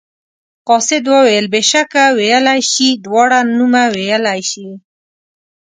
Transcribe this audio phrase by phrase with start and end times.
[0.67, 4.69] قاصد وویل بېشکه ویلی شي دواړه نومه ویلی شي.